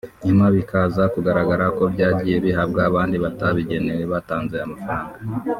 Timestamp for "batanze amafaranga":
4.13-5.17